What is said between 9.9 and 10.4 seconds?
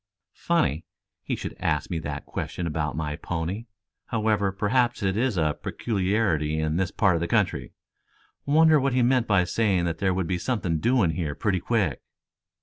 there would be